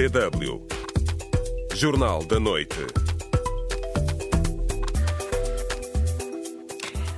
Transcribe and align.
DW. 0.00 0.66
Jornal 1.74 2.24
da 2.24 2.40
Noite. 2.40 2.86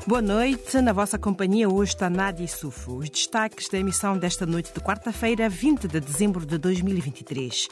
Boa 0.04 0.20
noite, 0.20 0.80
na 0.80 0.92
vossa 0.92 1.16
companhia 1.16 1.68
hoje 1.68 1.92
está 1.92 2.10
Nádia 2.10 2.48
Sufo. 2.48 2.96
Os 2.96 3.08
destaques 3.08 3.68
da 3.68 3.78
emissão 3.78 4.18
desta 4.18 4.44
noite 4.44 4.72
de 4.74 4.80
quarta-feira, 4.80 5.48
20 5.48 5.86
de 5.86 6.00
dezembro 6.00 6.44
de 6.44 6.58
2023. 6.58 7.68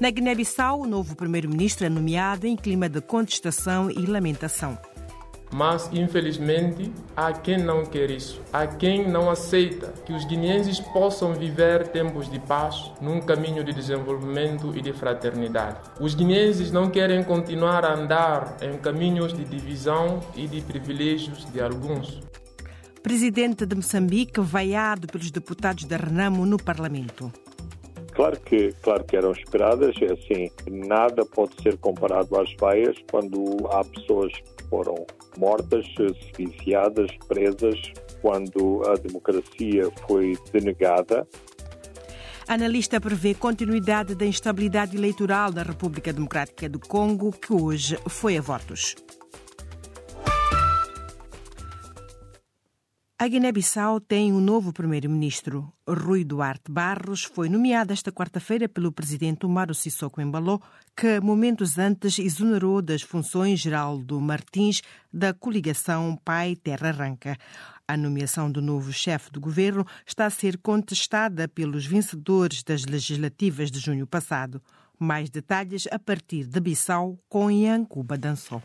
Na 0.00 0.08
Guiné-Bissau, 0.08 0.80
o 0.80 0.86
novo 0.86 1.14
primeiro-ministro 1.14 1.84
é 1.84 1.90
nomeado 1.90 2.46
em 2.46 2.56
clima 2.56 2.88
de 2.88 3.02
contestação 3.02 3.90
e 3.90 4.06
lamentação. 4.06 4.78
Mas, 5.56 5.88
infelizmente, 5.92 6.90
há 7.16 7.32
quem 7.32 7.58
não 7.58 7.86
quer 7.86 8.10
isso. 8.10 8.42
Há 8.52 8.66
quem 8.66 9.08
não 9.08 9.30
aceita 9.30 9.94
que 10.04 10.12
os 10.12 10.24
guineenses 10.24 10.80
possam 10.80 11.32
viver 11.32 11.86
tempos 11.86 12.28
de 12.28 12.40
paz 12.40 12.90
num 13.00 13.20
caminho 13.20 13.62
de 13.62 13.72
desenvolvimento 13.72 14.76
e 14.76 14.82
de 14.82 14.92
fraternidade. 14.92 15.78
Os 16.00 16.12
guineenses 16.12 16.72
não 16.72 16.90
querem 16.90 17.22
continuar 17.22 17.84
a 17.84 17.94
andar 17.94 18.56
em 18.60 18.76
caminhos 18.78 19.32
de 19.32 19.44
divisão 19.44 20.18
e 20.34 20.48
de 20.48 20.60
privilégios 20.60 21.44
de 21.44 21.60
alguns. 21.60 22.20
Presidente 23.00 23.64
de 23.64 23.76
Moçambique, 23.76 24.40
vaiado 24.40 25.06
pelos 25.06 25.30
deputados 25.30 25.84
da 25.84 25.96
Renamo 25.96 26.44
no 26.44 26.56
Parlamento. 26.56 27.30
Claro 28.14 28.38
que, 28.40 28.72
claro 28.80 29.04
que 29.04 29.16
eram 29.16 29.32
esperadas, 29.32 29.94
é 30.00 30.12
assim, 30.12 30.50
nada 30.70 31.26
pode 31.26 31.60
ser 31.60 31.76
comparado 31.78 32.38
às 32.38 32.54
vaias 32.60 32.96
quando 33.10 33.66
há 33.72 33.84
pessoas 33.84 34.32
que 34.32 34.64
foram 34.70 34.94
mortas, 35.36 35.84
viciadas, 36.36 37.10
presas, 37.26 37.76
quando 38.22 38.82
a 38.88 38.94
democracia 38.94 39.90
foi 40.06 40.38
denegada. 40.52 41.26
Analista 42.46 43.00
prevê 43.00 43.34
continuidade 43.34 44.14
da 44.14 44.26
instabilidade 44.26 44.96
eleitoral 44.96 45.50
na 45.50 45.62
República 45.62 46.12
Democrática 46.12 46.68
do 46.68 46.78
Congo, 46.78 47.32
que 47.32 47.52
hoje 47.52 47.98
foi 48.06 48.36
a 48.36 48.40
votos. 48.40 48.94
A 53.16 53.28
Guiné-Bissau 53.28 54.00
tem 54.00 54.32
um 54.32 54.40
novo 54.40 54.72
primeiro-ministro. 54.72 55.72
Rui 55.88 56.24
Duarte 56.24 56.68
Barros 56.68 57.22
foi 57.22 57.48
nomeado 57.48 57.92
esta 57.92 58.10
quarta-feira 58.10 58.68
pelo 58.68 58.90
presidente 58.90 59.46
Omaro 59.46 59.72
Sissoko 59.72 60.20
Embalo, 60.20 60.60
que 60.96 61.20
momentos 61.20 61.78
antes 61.78 62.18
exonerou 62.18 62.82
das 62.82 63.02
funções 63.02 63.60
Geraldo 63.60 64.20
Martins 64.20 64.82
da 65.12 65.32
coligação 65.32 66.18
Pai 66.24 66.56
Terra 66.56 66.88
Arranca. 66.88 67.38
A 67.86 67.96
nomeação 67.96 68.50
do 68.50 68.60
novo 68.60 68.92
chefe 68.92 69.30
do 69.30 69.40
governo 69.40 69.86
está 70.04 70.26
a 70.26 70.30
ser 70.30 70.58
contestada 70.58 71.46
pelos 71.46 71.86
vencedores 71.86 72.64
das 72.64 72.84
legislativas 72.84 73.70
de 73.70 73.78
junho 73.78 74.08
passado. 74.08 74.60
Mais 74.98 75.30
detalhes 75.30 75.86
a 75.92 76.00
partir 76.00 76.48
de 76.48 76.58
Bissau 76.58 77.16
com 77.28 77.48
Ian 77.48 77.84
Cuba 77.84 78.18
Dançou. 78.18 78.60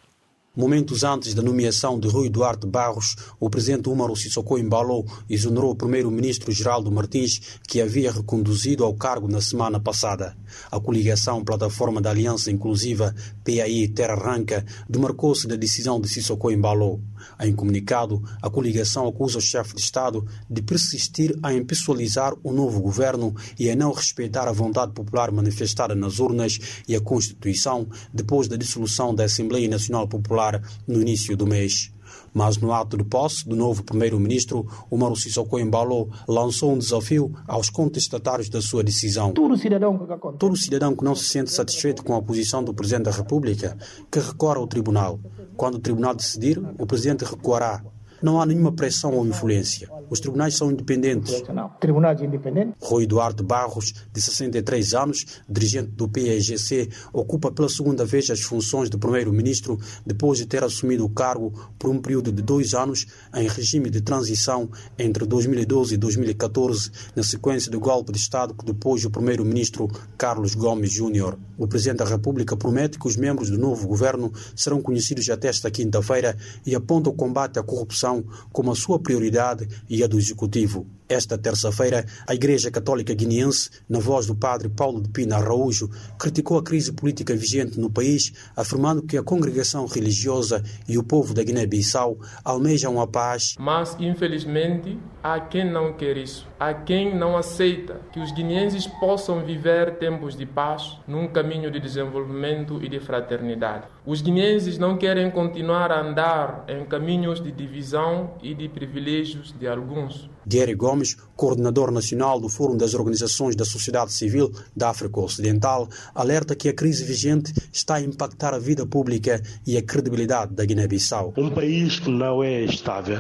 Momentos 0.60 1.06
antes 1.06 1.34
da 1.34 1.42
nomeação 1.42 1.98
de 1.98 2.10
Rui 2.10 2.28
Duarte 2.30 2.68
Barros, 2.68 3.16
o 3.40 3.50
presidente 3.50 3.88
Umaru 3.88 4.14
Sissoko 4.14 4.58
Embalo 4.58 5.06
exonerou 5.30 5.72
o 5.72 5.76
primeiro-ministro 5.76 6.52
Geraldo 6.52 6.92
Martins, 6.92 7.40
que 7.66 7.80
havia 7.80 8.12
reconduzido 8.12 8.84
ao 8.84 8.94
cargo 8.94 9.30
na 9.30 9.40
semana 9.40 9.80
passada. 9.80 10.36
A 10.70 10.78
coligação 10.78 11.46
Plataforma 11.46 12.02
da 12.02 12.10
Aliança 12.10 12.52
Inclusiva 12.52 13.16
PAI 13.46 13.88
Terra 13.88 14.16
Arranca 14.16 14.66
demarcou-se 14.90 15.48
da 15.48 15.56
decisão 15.56 15.98
de 15.98 16.10
Sissoko 16.10 16.52
Embalo. 16.52 17.02
Em 17.40 17.54
comunicado, 17.54 18.24
a 18.42 18.50
coligação 18.50 19.08
acusa 19.08 19.38
o 19.38 19.42
chefe 19.42 19.76
de 19.76 19.82
Estado 19.82 20.26
de 20.50 20.62
persistir 20.62 21.38
a 21.42 21.54
impessoalizar 21.54 22.34
o 22.44 22.52
novo 22.52 22.82
governo 22.82 23.36
e 23.58 23.70
a 23.70 23.76
não 23.76 23.92
respeitar 23.92 24.48
a 24.48 24.52
vontade 24.52 24.94
popular 24.94 25.32
manifestada 25.32 25.96
nas 25.96 26.20
urnas 26.20 26.60
e 26.88 26.96
a 26.96 27.02
Constituição 27.02 27.88
depois 28.14 28.48
da 28.48 28.56
dissolução 28.56 29.14
da 29.14 29.26
Assembleia 29.26 29.68
Nacional 29.68 30.08
Popular 30.08 30.62
no 30.88 31.02
início 31.02 31.36
do 31.36 31.48
mês. 31.48 31.92
Mas 32.34 32.58
no 32.58 32.74
ato 32.74 32.98
de 32.98 33.04
posse 33.04 33.48
do 33.48 33.56
novo 33.56 33.84
primeiro-ministro, 33.84 34.66
Umaru 34.90 35.16
Sissoko 35.16 35.60
Embalo 35.60 36.10
lançou 36.28 36.74
um 36.74 36.78
desafio 36.78 37.34
aos 37.48 37.70
contestatários 37.70 38.50
da 38.50 38.62
sua 38.62 38.84
decisão. 38.84 39.32
Todo 39.34 39.58
cidadão, 39.58 39.98
Todo 40.38 40.56
cidadão 40.56 40.96
que 40.96 41.04
não 41.04 41.16
se 41.16 41.26
sente 41.26 41.52
satisfeito 41.52 42.04
com 42.04 42.16
a 42.16 42.22
posição 42.22 42.64
do 42.64 42.74
Presidente 42.74 43.06
da 43.06 43.12
República, 43.12 43.78
que 44.12 44.20
recorra 44.20 44.58
ao 44.58 44.68
Tribunal. 44.68 45.20
Quando 45.56 45.76
o 45.76 45.80
Tribunal 45.80 46.16
decidir, 46.16 46.62
o 46.80 46.86
Presidente 46.86 47.26
recuará. 47.26 47.84
Não 48.22 48.40
há 48.40 48.46
nenhuma 48.46 48.72
pressão 48.72 49.14
ou 49.14 49.26
influência. 49.26 49.90
Os 50.10 50.20
tribunais 50.20 50.56
são 50.56 50.72
independentes. 50.72 51.44
Tribunais 51.80 52.22
independentes. 52.22 52.74
Rui 52.82 53.06
Duarte 53.06 53.44
Barros, 53.44 53.94
de 54.12 54.22
63 54.22 54.94
anos, 54.94 55.26
dirigente 55.48 55.92
do 55.92 56.08
PEGC, 56.08 56.90
ocupa 57.14 57.52
pela 57.52 57.70
segunda 57.70 58.06
vez 58.06 58.30
as 58.30 58.42
funções 58.42 58.90
de 58.90 58.98
primeiro-ministro 58.98 59.80
depois 60.06 60.40
de 60.40 60.46
ter 60.46 60.64
assumido 60.64 61.06
o 61.06 61.10
cargo 61.10 61.54
por 61.78 61.90
um 61.90 62.02
período 62.02 62.32
de 62.32 62.42
dois 62.42 62.74
anos 62.74 63.06
em 63.36 63.48
regime 63.48 63.90
de 63.90 64.02
transição 64.02 64.70
entre 64.98 65.26
2012 65.26 65.94
e 65.94 65.98
2014, 65.98 66.92
na 67.16 67.24
sequência 67.24 67.72
do 67.72 67.80
golpe 67.80 68.12
de 68.12 68.18
Estado 68.18 68.54
que 68.54 68.66
depois 68.66 69.06
o 69.06 69.10
primeiro-ministro 69.10 69.88
Carlos 70.18 70.56
Gomes 70.56 70.92
Júnior. 70.92 71.38
O 71.60 71.68
presidente 71.68 71.98
da 71.98 72.06
República 72.06 72.56
promete 72.56 72.98
que 72.98 73.06
os 73.06 73.18
membros 73.18 73.50
do 73.50 73.58
novo 73.58 73.86
governo 73.86 74.32
serão 74.56 74.82
conhecidos 74.82 75.30
até 75.30 75.50
esta 75.50 75.70
quinta-feira 75.70 76.38
e 76.66 76.74
aponta 76.74 77.10
o 77.10 77.14
combate 77.14 77.60
à 77.60 77.64
corrupção 77.64 78.24
como 78.50 78.72
a 78.72 78.76
sua 78.76 78.98
prioridade 78.98 79.68
e 79.90 80.02
a 80.02 80.08
do 80.08 80.18
Executivo. 80.18 80.88
Esta 81.12 81.40
terça-feira, 81.40 82.06
a 82.28 82.36
Igreja 82.36 82.70
Católica 82.70 83.16
Guineense, 83.16 83.72
na 83.90 83.98
voz 83.98 84.28
do 84.28 84.36
padre 84.36 84.70
Paulo 84.70 85.02
de 85.02 85.10
Pina 85.10 85.38
Araújo, 85.38 85.90
criticou 86.20 86.60
a 86.60 86.64
crise 86.64 86.94
política 86.94 87.36
vigente 87.36 87.80
no 87.80 87.90
país, 87.90 88.32
afirmando 88.56 89.02
que 89.02 89.18
a 89.18 89.24
congregação 89.24 89.88
religiosa 89.88 90.64
e 90.88 91.00
o 91.00 91.04
povo 91.04 91.34
da 91.34 91.44
Guiné-Bissau 91.44 92.20
almejam 92.46 93.02
a 93.02 93.08
paz. 93.08 93.56
Mas, 93.58 93.98
infelizmente, 94.00 95.00
há 95.24 95.40
quem 95.40 95.72
não 95.72 95.94
quer 95.94 96.16
isso. 96.16 96.48
Há 96.60 96.76
quem 96.76 97.18
não 97.18 97.36
aceita 97.36 98.02
que 98.12 98.20
os 98.20 98.32
guineenses 98.32 98.86
possam 98.86 99.44
viver 99.44 99.96
tempos 99.96 100.38
de 100.38 100.46
paz 100.46 101.00
num 101.08 101.28
caminho 101.28 101.72
de 101.72 101.80
desenvolvimento 101.80 102.80
e 102.84 102.88
de 102.88 103.00
fraternidade. 103.00 103.88
Os 104.06 104.22
guineenses 104.22 104.78
não 104.78 104.96
querem 104.96 105.32
continuar 105.32 105.92
a 105.92 106.02
andar 106.02 106.66
em 106.68 106.86
caminhos 106.86 107.42
de 107.42 107.52
divisão 107.52 108.36
e 108.44 108.54
de 108.54 108.70
privilégios 108.70 109.52
de 109.58 109.68
alguns. 109.68 110.30
Gary 110.46 110.76
Gomes, 110.76 111.16
coordenador 111.36 111.92
nacional 111.92 112.40
do 112.40 112.50
Fórum 112.50 112.78
das 112.78 112.94
Organizações 112.94 113.56
da 113.56 113.66
Sociedade 113.66 114.12
Civil 114.12 114.52
da 114.76 114.90
África 114.90 115.20
Ocidental, 115.20 115.88
alerta 116.14 116.56
que 116.56 116.70
a 116.70 116.74
crise 116.74 117.04
vigente 117.04 117.54
está 117.72 117.96
a 117.96 118.02
impactar 118.02 118.54
a 118.54 118.60
vida 118.60 118.86
pública 118.86 119.42
e 119.66 119.78
a 119.78 119.82
credibilidade 119.82 120.54
da 120.54 120.66
Guiné-Bissau. 120.66 121.34
Um 121.38 121.50
país 121.50 122.00
que 122.00 122.10
não 122.10 122.44
é 122.44 122.62
estável, 122.62 123.20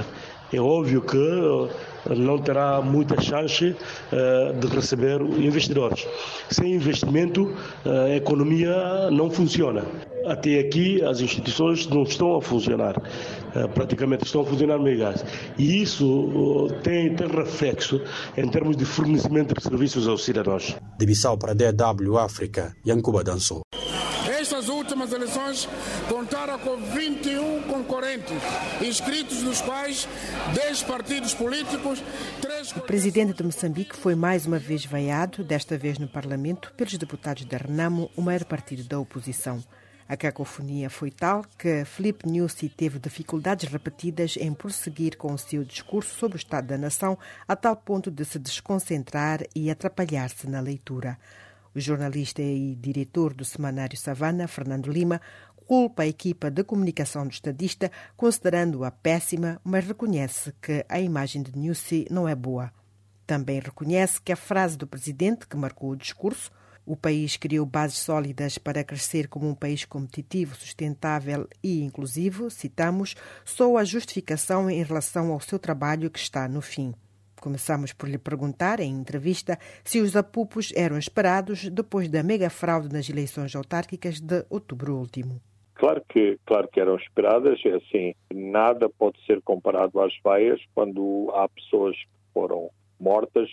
é 0.51 0.59
óbvio 0.59 1.01
que 1.01 1.17
não 2.15 2.39
terá 2.39 2.81
muita 2.81 3.21
chance 3.21 3.69
uh, 3.69 4.59
de 4.59 4.67
receber 4.67 5.21
investidores. 5.21 6.07
Sem 6.49 6.73
investimento, 6.73 7.43
uh, 7.85 7.89
a 8.05 8.15
economia 8.15 9.11
não 9.11 9.29
funciona. 9.29 9.85
Até 10.29 10.59
aqui, 10.59 11.03
as 11.03 11.21
instituições 11.21 11.87
não 11.87 12.03
estão 12.03 12.35
a 12.35 12.41
funcionar. 12.41 12.95
Uh, 12.97 13.67
praticamente 13.73 14.25
estão 14.25 14.41
a 14.41 14.45
funcionar 14.45 14.77
meio 14.77 14.99
gás. 14.99 15.25
E 15.57 15.81
isso 15.81 16.67
tem, 16.83 17.15
tem 17.15 17.27
reflexo 17.27 17.99
em 18.37 18.47
termos 18.47 18.77
de 18.77 18.85
fornecimento 18.85 19.55
de 19.55 19.63
serviços 19.63 20.07
aos 20.07 20.23
cidadãos. 20.23 20.77
De 20.99 21.05
Bissau 21.07 21.35
para 21.35 21.55
DW 21.55 22.19
África, 22.19 22.75
Yankuba 22.87 23.23
Dançou. 23.23 23.61
Estas 24.29 24.69
últimas 24.69 25.11
eleições 25.11 25.67
contaram 26.07 26.59
com 26.59 26.77
21 26.77 27.63
concorrentes, 27.63 28.37
inscritos 28.81 29.41
nos 29.41 29.61
quais 29.61 30.07
10 30.53 30.83
partidos 30.83 31.33
políticos, 31.33 32.03
3... 32.39 32.77
O 32.77 32.81
presidente 32.81 33.33
de 33.33 33.43
Moçambique 33.43 33.97
foi 33.97 34.13
mais 34.13 34.45
uma 34.45 34.59
vez 34.59 34.85
vaiado, 34.85 35.43
desta 35.43 35.75
vez 35.75 35.97
no 35.97 36.07
Parlamento, 36.07 36.71
pelos 36.77 36.95
deputados 36.97 37.45
da 37.45 37.57
Renamo, 37.57 38.11
o 38.15 38.21
maior 38.21 38.45
partido 38.45 38.83
da 38.83 38.99
oposição. 38.99 39.61
A 40.09 40.17
cacofonia 40.17 40.89
foi 40.89 41.11
tal 41.11 41.45
que 41.55 41.85
Felipe 41.85 42.27
Nyusi 42.27 42.67
teve 42.67 42.97
dificuldades 42.97 43.69
repetidas 43.69 44.37
em 44.37 44.51
prosseguir 44.55 45.15
com 45.15 45.31
o 45.31 45.37
seu 45.37 45.63
discurso 45.63 46.15
sobre 46.15 46.35
o 46.35 46.39
Estado 46.39 46.65
da 46.65 46.79
Nação, 46.79 47.15
a 47.47 47.55
tal 47.55 47.75
ponto 47.75 48.09
de 48.09 48.25
se 48.25 48.39
desconcentrar 48.39 49.43
e 49.55 49.69
atrapalhar-se 49.69 50.49
na 50.49 50.61
leitura. 50.61 51.15
O 51.75 51.79
jornalista 51.79 52.41
e 52.41 52.73
diretor 52.73 53.35
do 53.35 53.45
semanário 53.45 53.95
Savana, 53.95 54.47
Fernando 54.47 54.91
Lima, 54.91 55.21
culpa 55.67 56.01
a 56.01 56.07
equipa 56.07 56.49
de 56.49 56.63
comunicação 56.63 57.27
do 57.27 57.31
estadista, 57.31 57.91
considerando-a 58.17 58.89
péssima, 58.89 59.61
mas 59.63 59.85
reconhece 59.85 60.51
que 60.59 60.83
a 60.89 60.99
imagem 60.99 61.43
de 61.43 61.55
Nussi 61.55 62.07
não 62.09 62.27
é 62.27 62.33
boa. 62.33 62.73
Também 63.27 63.59
reconhece 63.59 64.19
que 64.19 64.31
a 64.31 64.35
frase 64.35 64.75
do 64.75 64.87
presidente 64.87 65.45
que 65.45 65.55
marcou 65.55 65.91
o 65.91 65.95
discurso, 65.95 66.49
o 66.89 66.97
país 66.97 67.37
criou 67.37 67.67
bases 67.67 67.99
sólidas 67.99 68.57
para 68.57 68.83
crescer 68.83 69.27
como 69.27 69.47
um 69.47 69.53
país 69.53 69.85
competitivo, 69.85 70.55
sustentável 70.55 71.47
e 71.63 71.83
inclusivo, 71.83 72.49
citamos, 72.49 73.13
só 73.45 73.77
a 73.77 73.83
justificação 73.83 74.67
em 74.71 74.81
relação 74.81 75.31
ao 75.31 75.39
seu 75.39 75.59
trabalho 75.59 76.09
que 76.09 76.17
está 76.17 76.47
no 76.47 76.61
fim. 76.61 76.95
Começamos 77.39 77.93
por 77.93 78.09
lhe 78.09 78.17
perguntar, 78.17 78.79
em 78.79 78.91
entrevista, 78.91 79.59
se 79.83 80.01
os 80.01 80.15
apupos 80.15 80.73
eram 80.75 80.97
esperados 80.97 81.69
depois 81.69 82.09
da 82.09 82.23
mega 82.23 82.49
fraude 82.49 82.91
nas 82.91 83.07
eleições 83.07 83.55
autárquicas 83.55 84.19
de 84.19 84.43
outubro 84.49 84.95
último. 84.95 85.39
Claro 85.75 86.03
que, 86.09 86.39
claro 86.43 86.67
que 86.69 86.79
eram 86.79 86.95
esperadas, 86.95 87.59
é 87.67 87.75
assim, 87.75 88.15
nada 88.33 88.89
pode 88.89 89.23
ser 89.27 89.43
comparado 89.43 90.01
às 90.01 90.13
vaias 90.23 90.59
quando 90.73 91.31
há 91.35 91.47
pessoas 91.49 91.95
que 91.95 92.33
foram 92.33 92.71
mortas, 92.99 93.47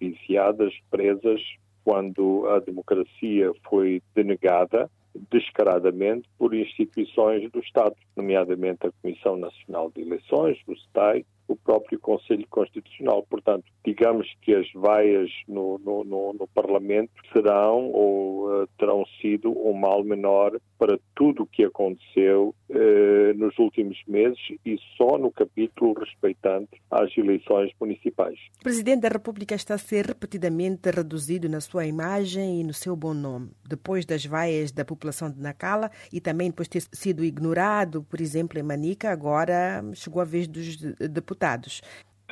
viciadas, 0.00 0.72
presas, 0.90 1.40
quando 1.84 2.46
a 2.48 2.60
democracia 2.60 3.52
foi 3.68 4.02
denegada 4.14 4.90
descaradamente 5.30 6.28
por 6.38 6.54
instituições 6.54 7.50
do 7.50 7.58
Estado, 7.60 7.96
nomeadamente 8.16 8.86
a 8.86 8.92
Comissão 9.02 9.36
Nacional 9.36 9.90
de 9.94 10.02
Eleições, 10.02 10.58
o 10.66 10.74
STAI, 10.74 11.24
o 11.48 11.56
próprio 11.56 11.98
Conselho 11.98 12.46
Constitucional. 12.48 13.26
Portanto, 13.28 13.64
digamos 13.84 14.28
que 14.42 14.54
as 14.54 14.70
vaias 14.74 15.30
no, 15.48 15.78
no, 15.78 16.04
no, 16.04 16.32
no 16.34 16.46
Parlamento 16.48 17.10
serão 17.32 17.90
ou 17.90 18.62
uh, 18.62 18.66
terão 18.78 19.04
sido 19.20 19.50
um 19.50 19.72
mal 19.72 20.04
menor 20.04 20.60
para 20.78 20.98
tudo 21.16 21.42
o 21.42 21.46
que 21.46 21.64
aconteceu 21.64 22.54
uh, 22.68 23.34
nos 23.36 23.58
últimos 23.58 23.98
meses 24.06 24.38
e 24.64 24.76
só 24.96 25.16
no 25.16 25.32
capítulo 25.32 25.94
respeitante 25.98 26.80
às 26.90 27.16
eleições 27.16 27.72
municipais. 27.80 28.38
O 28.60 28.64
Presidente 28.64 29.00
da 29.00 29.08
República 29.08 29.54
está 29.54 29.74
a 29.74 29.78
ser 29.78 30.04
repetidamente 30.04 30.90
reduzido 30.90 31.48
na 31.48 31.60
sua 31.60 31.86
imagem 31.86 32.60
e 32.60 32.64
no 32.64 32.74
seu 32.74 32.94
bom 32.94 33.14
nome, 33.14 33.50
depois 33.66 34.04
das 34.04 34.24
vaias 34.24 34.70
da 34.70 34.84
população 34.84 35.30
de 35.30 35.40
Nacala 35.40 35.90
e 36.12 36.20
também 36.20 36.50
depois 36.50 36.68
de 36.68 36.72
ter 36.72 36.88
sido 36.92 37.24
ignorado, 37.24 38.02
por 38.02 38.20
exemplo, 38.20 38.58
em 38.58 38.62
Manica, 38.62 39.10
agora 39.10 39.82
chegou 39.94 40.20
a 40.20 40.24
vez 40.26 40.46
dos 40.46 40.76
deputados 40.76 41.37
deputados. 41.38 41.80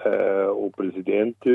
Uh, 0.04 0.66
o 0.66 0.70
presidente 0.70 1.48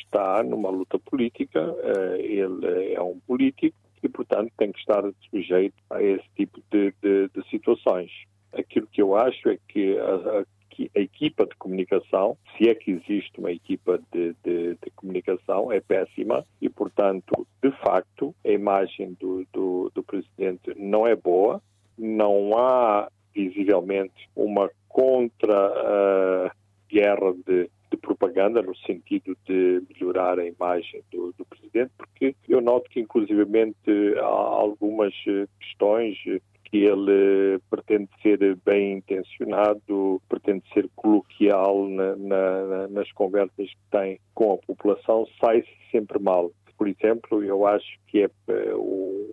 está 0.00 0.42
numa 0.42 0.68
luta 0.68 0.98
política, 0.98 1.60
uh, 1.60 2.16
ele 2.16 2.92
é 2.92 3.00
um 3.00 3.20
político 3.20 3.76
e, 4.02 4.08
portanto, 4.08 4.52
tem 4.58 4.72
que 4.72 4.80
estar 4.80 5.02
sujeito 5.30 5.76
a 5.90 6.02
esse 6.02 6.24
tipo 6.36 6.60
de, 6.72 6.92
de, 7.00 7.28
de 7.28 7.48
situações. 7.50 8.10
Aquilo 8.52 8.86
que 8.88 9.00
eu 9.00 9.16
acho 9.16 9.48
é 9.48 9.58
que 9.68 9.96
a, 9.98 10.14
a, 10.14 10.40
a, 10.40 11.00
equipa 11.00 11.46
de 11.46 11.54
comunicação, 11.56 12.36
se 12.56 12.68
é 12.68 12.74
que 12.74 12.90
existe 12.90 13.38
uma 13.38 13.52
equipa 13.52 13.98
de, 14.12 14.34
de, 14.44 14.74
de 14.74 14.90
comunicação, 14.96 15.72
é 15.72 15.80
péssima 15.80 16.44
e, 16.60 16.68
portanto, 16.68 17.46
de 17.62 17.70
facto, 17.78 18.34
a 18.44 18.50
imagem 18.50 19.16
do, 19.20 19.46
do, 19.52 19.90
do 19.94 20.02
presidente 20.02 20.74
não 20.76 21.06
é 21.06 21.14
boa, 21.14 21.62
não 21.96 22.58
há 22.58 23.08
visivelmente 23.34 24.28
uma 24.34 24.70
contra. 24.88 26.52
Guerra 26.94 27.34
de, 27.44 27.68
de, 27.90 27.96
propaganda 27.96 28.62
no 28.62 28.76
sentido 28.76 29.36
de 29.48 29.82
melhorar 29.90 30.38
a 30.38 30.46
imagem 30.46 31.02
do, 31.10 31.34
do, 31.36 31.44
presidente, 31.44 31.90
porque 31.98 32.36
eu 32.48 32.60
noto 32.60 32.88
que 32.88 33.00
inclusivamente 33.00 33.90
há 34.18 34.24
algumas 34.24 35.12
eh, 35.26 35.46
questões 35.58 36.16
que 36.64 36.78
ele 36.84 37.58
pretende 37.68 38.08
ser 38.22 38.56
bem 38.64 38.98
intencionado, 38.98 40.22
pretende 40.28 40.62
ser 40.72 40.88
coloquial 40.94 41.88
na, 41.88 42.14
na, 42.14 42.88
nas 42.88 43.10
conversas 43.12 43.68
que 43.68 43.90
tem 43.90 44.20
com 44.32 44.52
a 44.52 44.58
população, 44.58 45.26
sai-se 45.40 45.68
sempre 45.90 46.20
mal. 46.20 46.52
Por 46.78 46.86
exemplo, 46.86 47.42
eu 47.42 47.66
acho 47.66 47.98
que 48.06 48.22
é 48.22 48.30
eh, 48.48 48.74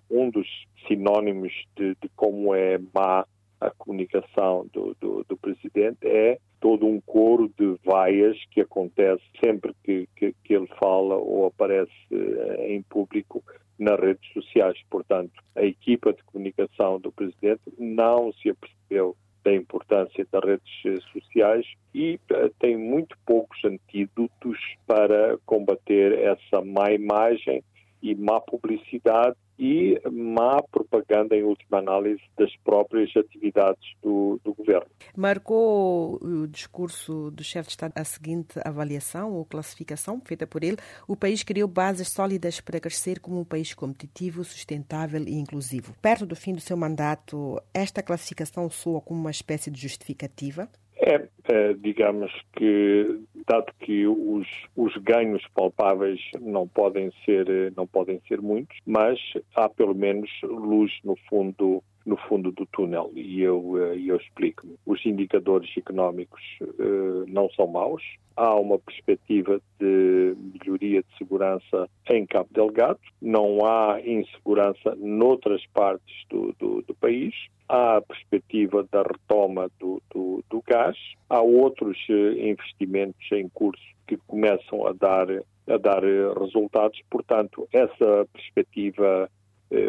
um 0.10 0.32
dos 0.32 0.48
sinónimos 0.88 1.54
de, 1.76 1.96
de 2.02 2.10
como 2.16 2.56
é 2.56 2.80
má 2.94 3.26
a 3.62 3.70
comunicação 3.70 4.68
do, 4.74 4.96
do, 5.00 5.24
do 5.24 5.38
presidente 5.38 6.00
é 6.04 6.40
todo 6.60 6.88
um 6.88 7.00
coro 7.00 7.48
de 7.58 7.78
vaias 7.86 8.36
que 8.50 8.60
acontece 8.60 9.22
sempre 9.44 9.74
que, 9.84 10.10
que, 10.16 10.36
que 10.44 10.54
ele 10.54 10.68
fala 10.80 11.16
ou 11.16 11.46
aparece 11.46 11.92
uh, 12.12 12.62
em 12.64 12.82
público 12.82 13.44
nas 13.78 14.00
redes 14.00 14.28
sociais. 14.34 14.78
Portanto, 14.90 15.32
a 15.56 15.64
equipa 15.64 16.12
de 16.12 16.24
comunicação 16.24 17.00
do 17.00 17.12
presidente 17.12 17.62
não 17.78 18.34
se 18.34 18.50
apercebeu 18.50 19.16
da 19.44 19.54
importância 19.54 20.28
das 20.32 20.44
redes 20.44 20.86
eh, 20.86 21.00
sociais 21.12 21.66
e 21.94 22.20
uh, 22.32 22.50
tem 22.60 22.78
muito 22.78 23.16
poucos 23.26 23.64
antídotos 23.64 24.58
para 24.88 25.38
combater 25.46 26.14
essa 26.20 26.64
má 26.64 26.92
imagem 26.92 27.64
e 28.02 28.16
má 28.16 28.40
publicidade 28.42 29.36
e 29.62 30.02
má 30.12 30.60
propaganda, 30.72 31.36
em 31.36 31.44
última 31.44 31.78
análise, 31.78 32.20
das 32.36 32.52
próprias 32.64 33.16
atividades 33.16 33.94
do, 34.02 34.42
do 34.44 34.56
governo. 34.56 34.88
Marcou 35.16 36.16
o 36.20 36.48
discurso 36.48 37.30
do 37.30 37.44
chefe 37.44 37.68
de 37.68 37.74
Estado 37.74 37.94
a 37.96 38.04
seguinte 38.04 38.60
avaliação 38.66 39.34
ou 39.34 39.46
classificação 39.46 40.20
feita 40.26 40.48
por 40.48 40.64
ele: 40.64 40.78
o 41.08 41.16
país 41.16 41.44
criou 41.44 41.68
bases 41.68 42.10
sólidas 42.10 42.60
para 42.60 42.80
crescer 42.80 43.20
como 43.20 43.40
um 43.40 43.46
país 43.46 43.72
competitivo, 43.76 44.44
sustentável 44.44 45.22
e 45.22 45.36
inclusivo. 45.36 45.94
Perto 46.02 46.26
do 46.26 46.36
fim 46.36 46.56
do 46.56 46.62
seu 46.62 46.76
mandato, 46.76 47.62
esta 47.72 48.02
classificação 48.02 48.68
soa 48.68 49.00
como 49.00 49.20
uma 49.20 49.30
espécie 49.30 49.70
de 49.70 49.80
justificativa? 49.80 50.68
É, 51.04 51.28
é, 51.52 51.74
digamos 51.74 52.32
que, 52.54 53.22
dado 53.48 53.74
que 53.80 54.06
os, 54.06 54.48
os 54.76 54.96
ganhos 54.98 55.44
palpáveis 55.56 56.22
não 56.40 56.68
podem 56.68 57.12
ser 57.26 57.74
não 57.76 57.88
podem 57.88 58.22
ser 58.28 58.40
muitos, 58.40 58.78
mas 58.86 59.20
há 59.56 59.68
pelo 59.68 59.96
menos 59.96 60.30
luz 60.44 60.92
no 61.04 61.16
fundo 61.28 61.84
no 62.06 62.18
fundo 62.18 62.52
do 62.52 62.66
túnel 62.66 63.12
e 63.16 63.42
eu, 63.42 63.78
eh, 63.78 64.00
eu 64.06 64.18
explico. 64.18 64.66
-me. 64.66 64.76
Os 64.86 65.06
indicadores 65.06 65.70
económicos 65.78 66.42
uh, 66.62 67.26
não 67.28 67.50
são 67.52 67.68
maus. 67.68 68.04
Há 68.36 68.56
uma 68.56 68.80
perspectiva 68.80 69.62
de 69.80 70.36
melhoria 70.54 71.04
de 71.04 71.18
segurança 71.18 71.90
em 72.10 72.26
Cabo 72.26 72.50
Delgado. 72.52 73.00
Não 73.22 73.66
há 73.66 74.00
insegurança 74.02 74.96
noutras 74.96 75.66
partes 75.74 76.16
do, 76.30 76.54
do, 76.58 76.82
do 76.82 76.96
país 76.96 77.34
há 77.68 77.98
a 77.98 78.02
perspectiva 78.02 78.86
da 78.92 79.02
retoma 79.02 79.70
do, 79.80 80.02
do, 80.14 80.44
do 80.50 80.62
gás, 80.68 80.98
há 81.30 81.42
outros 81.42 81.98
eh, 82.10 82.50
investimentos 82.50 83.32
em 83.32 83.48
curso 83.48 83.82
que 84.06 84.18
começam 84.28 84.86
a 84.86 84.92
dar, 84.92 85.28
a 85.70 85.78
dar 85.78 86.04
resultados, 86.38 87.00
portanto, 87.10 87.66
essa 87.72 88.28
perspectiva 88.34 89.30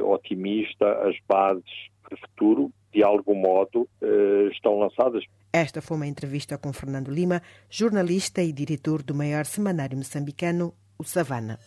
otimista, 0.04 0.86
as 1.08 1.16
bases 1.26 1.90
para 2.12 2.14
o 2.14 2.28
futuro, 2.28 2.72
de 2.92 3.02
algum 3.02 3.34
modo, 3.34 3.88
eh, 4.00 4.48
estão 4.52 4.78
lançadas. 4.78 5.24
Esta 5.52 5.80
foi 5.80 5.96
uma 5.96 6.06
entrevista 6.06 6.58
com 6.58 6.72
Fernando 6.72 7.10
Lima, 7.10 7.42
jornalista 7.70 8.42
e 8.42 8.52
diretor 8.52 9.02
do 9.02 9.14
maior 9.14 9.44
semanário 9.44 9.96
moçambicano, 9.96 10.74
o 10.98 11.04
Savana. 11.04 11.58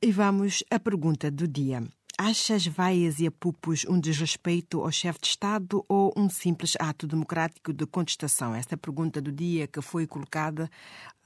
E 0.00 0.12
vamos 0.12 0.62
à 0.70 0.78
pergunta 0.78 1.30
do 1.30 1.48
dia. 1.48 1.82
Achas 2.18 2.66
vaias 2.66 3.20
e 3.20 3.26
apupos 3.26 3.84
um 3.84 4.00
desrespeito 4.00 4.80
ao 4.80 4.90
chefe 4.90 5.18
de 5.20 5.26
Estado 5.26 5.84
ou 5.86 6.14
um 6.16 6.30
simples 6.30 6.72
ato 6.80 7.06
democrático 7.06 7.74
de 7.74 7.84
contestação? 7.84 8.54
Esta 8.54 8.72
é 8.72 8.76
a 8.76 8.78
pergunta 8.78 9.20
do 9.20 9.30
dia 9.30 9.66
que 9.66 9.82
foi 9.82 10.06
colocada 10.06 10.70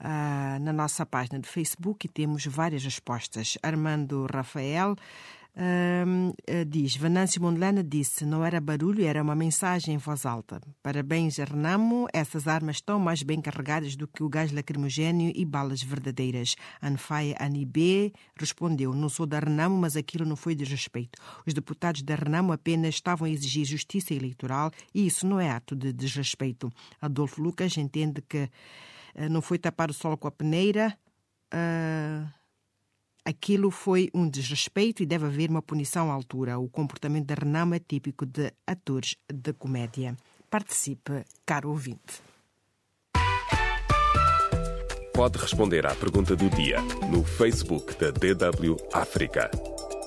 uh, 0.00 0.58
na 0.60 0.72
nossa 0.72 1.06
página 1.06 1.38
de 1.38 1.48
Facebook 1.48 2.06
e 2.06 2.08
temos 2.08 2.44
várias 2.44 2.82
respostas. 2.82 3.56
Armando 3.62 4.26
Rafael 4.34 4.96
Uh, 5.62 6.64
diz, 6.66 6.96
Venâncio 6.96 7.42
Mondlane 7.42 7.82
disse, 7.82 8.24
não 8.24 8.42
era 8.42 8.58
barulho, 8.58 9.04
era 9.04 9.22
uma 9.22 9.34
mensagem 9.34 9.94
em 9.94 9.98
voz 9.98 10.24
alta. 10.24 10.58
Parabéns, 10.82 11.36
Renamo, 11.36 12.06
essas 12.14 12.48
armas 12.48 12.76
estão 12.76 12.98
mais 12.98 13.22
bem 13.22 13.42
carregadas 13.42 13.94
do 13.94 14.08
que 14.08 14.22
o 14.22 14.28
gás 14.30 14.50
lacrimogéneo 14.52 15.30
e 15.34 15.44
balas 15.44 15.82
verdadeiras. 15.82 16.56
Anfaia 16.82 17.36
Anibé 17.38 18.10
respondeu, 18.34 18.94
não 18.94 19.10
sou 19.10 19.26
da 19.26 19.38
Renamo, 19.38 19.76
mas 19.76 19.96
aquilo 19.96 20.24
não 20.24 20.34
foi 20.34 20.54
de 20.54 20.64
respeito. 20.64 21.18
Os 21.46 21.52
deputados 21.52 22.00
da 22.00 22.14
Renamo 22.14 22.52
apenas 22.52 22.94
estavam 22.94 23.26
a 23.26 23.30
exigir 23.30 23.66
justiça 23.66 24.14
eleitoral 24.14 24.70
e 24.94 25.06
isso 25.06 25.26
não 25.26 25.38
é 25.38 25.50
ato 25.50 25.76
de 25.76 25.92
desrespeito. 25.92 26.72
Adolfo 27.02 27.42
Lucas 27.42 27.76
entende 27.76 28.22
que 28.22 28.44
uh, 29.14 29.28
não 29.28 29.42
foi 29.42 29.58
tapar 29.58 29.90
o 29.90 29.94
sol 29.94 30.16
com 30.16 30.26
a 30.26 30.30
peneira... 30.30 30.96
Aquilo 33.24 33.70
foi 33.70 34.10
um 34.14 34.28
desrespeito 34.28 35.02
e 35.02 35.06
deve 35.06 35.26
haver 35.26 35.50
uma 35.50 35.62
punição 35.62 36.10
à 36.10 36.14
altura. 36.14 36.58
O 36.58 36.68
comportamento 36.68 37.26
da 37.26 37.34
Renamo 37.34 37.74
é 37.74 37.78
típico 37.78 38.24
de 38.24 38.52
atores 38.66 39.16
de 39.32 39.52
comédia. 39.52 40.16
Participe, 40.48 41.24
caro 41.44 41.70
ouvinte. 41.70 42.22
Pode 45.12 45.38
responder 45.38 45.86
à 45.86 45.94
pergunta 45.94 46.34
do 46.34 46.48
dia 46.50 46.80
no 47.10 47.22
Facebook 47.22 47.94
da 47.98 48.10
DW 48.10 48.76
África. 48.92 49.50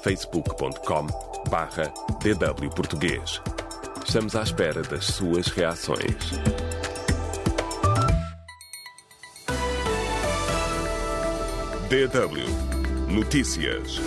facebook.com 0.04 1.08
barra 1.50 1.94
DW 2.20 2.70
Português. 2.76 3.40
Estamos 4.06 4.36
à 4.36 4.42
espera 4.42 4.82
das 4.82 5.06
suas 5.06 5.48
reações. 5.48 6.32
DW 11.90 12.73
Notícias. 13.14 14.02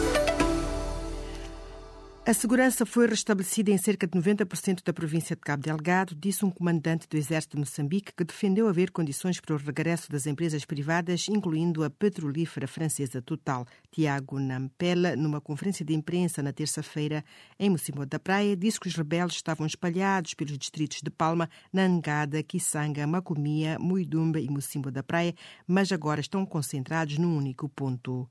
A 2.26 2.34
segurança 2.34 2.84
foi 2.84 3.06
restabelecida 3.06 3.70
em 3.70 3.78
cerca 3.78 4.04
de 4.04 4.18
90% 4.18 4.82
da 4.84 4.92
província 4.92 5.36
de 5.36 5.42
Cabo 5.42 5.62
Delgado, 5.62 6.12
disse 6.12 6.44
um 6.44 6.50
comandante 6.50 7.06
do 7.08 7.16
Exército 7.16 7.56
de 7.56 7.60
Moçambique 7.60 8.12
que 8.12 8.24
defendeu 8.24 8.66
haver 8.66 8.90
condições 8.90 9.40
para 9.40 9.54
o 9.54 9.58
regresso 9.58 10.10
das 10.10 10.26
empresas 10.26 10.64
privadas, 10.64 11.28
incluindo 11.28 11.84
a 11.84 11.88
petrolífera 11.88 12.66
francesa 12.66 13.22
Total. 13.22 13.64
Tiago 13.92 14.40
Nampela, 14.40 15.14
numa 15.14 15.40
conferência 15.40 15.84
de 15.84 15.94
imprensa 15.94 16.42
na 16.42 16.52
terça-feira 16.52 17.24
em 17.60 17.70
Mocimboa 17.70 18.06
da 18.06 18.18
Praia, 18.18 18.56
disse 18.56 18.80
que 18.80 18.88
os 18.88 18.96
rebeldes 18.96 19.36
estavam 19.36 19.68
espalhados 19.68 20.34
pelos 20.34 20.58
distritos 20.58 20.98
de 21.00 21.10
Palma, 21.12 21.48
Nangada, 21.72 22.42
Kisanga, 22.42 23.06
Macomia, 23.06 23.78
Muidumba 23.78 24.40
e 24.40 24.50
Mocimboa 24.50 24.90
da 24.90 25.04
Praia, 25.04 25.32
mas 25.64 25.92
agora 25.92 26.20
estão 26.20 26.44
concentrados 26.44 27.18
num 27.18 27.36
único 27.36 27.68
ponto. 27.68 28.28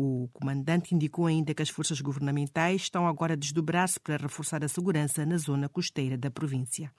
O 0.00 0.28
comandante 0.32 0.94
indicou 0.94 1.26
ainda 1.26 1.52
que 1.52 1.60
as 1.60 1.70
forças 1.70 2.00
governamentais 2.00 2.82
estão 2.82 3.08
agora 3.08 3.32
a 3.32 3.36
desdobrar-se 3.36 3.98
para 3.98 4.16
reforçar 4.16 4.62
a 4.62 4.68
segurança 4.68 5.26
na 5.26 5.36
zona 5.36 5.68
costeira 5.68 6.16
da 6.16 6.30
província. 6.30 6.92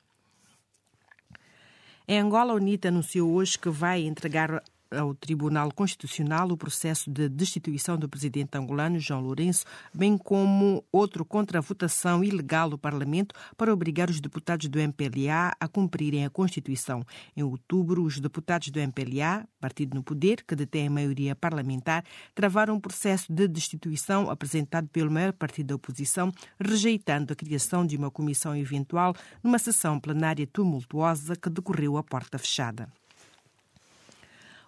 Em 2.05 2.19
Angola, 2.19 2.51
a 2.51 2.55
UNITA 2.57 2.89
anunciou 2.89 3.31
hoje 3.31 3.57
que 3.57 3.69
vai 3.69 4.01
entregar 4.01 4.61
ao 4.91 5.13
Tribunal 5.13 5.71
Constitucional 5.71 6.49
o 6.49 6.57
processo 6.57 7.09
de 7.09 7.29
destituição 7.29 7.97
do 7.97 8.09
presidente 8.09 8.57
angolano 8.57 8.99
João 8.99 9.21
Lourenço, 9.21 9.65
bem 9.93 10.17
como 10.17 10.83
outro 10.91 11.23
contra 11.23 11.59
a 11.59 11.61
votação 11.61 12.23
ilegal 12.23 12.69
do 12.69 12.77
Parlamento 12.77 13.35
para 13.55 13.73
obrigar 13.73 14.09
os 14.09 14.19
deputados 14.19 14.67
do 14.67 14.79
MPLA 14.79 15.53
a 15.59 15.67
cumprirem 15.67 16.25
a 16.25 16.29
Constituição. 16.29 17.03
Em 17.35 17.43
outubro, 17.43 18.03
os 18.03 18.19
deputados 18.19 18.69
do 18.69 18.79
MPLA, 18.79 19.47
partido 19.59 19.95
no 19.95 20.03
poder, 20.03 20.43
que 20.43 20.55
detém 20.55 20.87
a 20.87 20.91
maioria 20.91 21.35
parlamentar, 21.35 22.03
travaram 22.33 22.75
um 22.75 22.79
processo 22.79 23.31
de 23.31 23.47
destituição 23.47 24.29
apresentado 24.29 24.87
pelo 24.89 25.11
maior 25.11 25.33
partido 25.33 25.67
da 25.67 25.75
oposição, 25.75 26.31
rejeitando 26.59 27.33
a 27.33 27.35
criação 27.35 27.85
de 27.85 27.95
uma 27.95 28.09
comissão 28.09 28.55
eventual 28.55 29.13
numa 29.43 29.59
sessão 29.59 29.99
plenária 29.99 30.47
tumultuosa 30.47 31.35
que 31.35 31.49
decorreu 31.49 31.97
a 31.97 32.03
porta 32.03 32.37
fechada. 32.37 32.89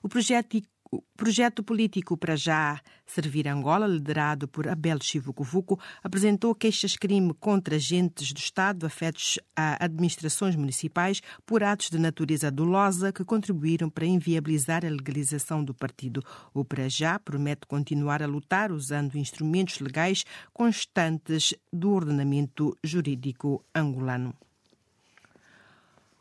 O 0.03 0.09
projeto 0.09 0.61
o 0.93 1.01
projeto 1.15 1.63
político 1.63 2.17
para 2.17 2.35
já 2.35 2.81
servir 3.05 3.47
Angola, 3.47 3.87
liderado 3.87 4.45
por 4.45 4.67
Abel 4.67 4.97
Chivucovuco, 5.01 5.79
apresentou 6.03 6.53
queixas-crime 6.53 7.33
contra 7.39 7.77
agentes 7.77 8.33
do 8.33 8.39
Estado 8.39 8.85
afetos 8.85 9.39
a 9.55 9.85
administrações 9.85 10.53
municipais 10.53 11.21
por 11.45 11.63
atos 11.63 11.89
de 11.89 11.97
natureza 11.97 12.51
dolosa 12.51 13.13
que 13.13 13.23
contribuíram 13.23 13.89
para 13.89 14.05
inviabilizar 14.05 14.85
a 14.85 14.89
legalização 14.89 15.63
do 15.63 15.73
partido. 15.73 16.21
O 16.53 16.65
para 16.65 16.89
já 16.89 17.17
promete 17.17 17.65
continuar 17.65 18.21
a 18.21 18.27
lutar 18.27 18.69
usando 18.69 19.15
instrumentos 19.15 19.79
legais 19.79 20.25
constantes 20.51 21.53
do 21.71 21.93
ordenamento 21.93 22.75
jurídico 22.83 23.63
angolano. 23.73 24.35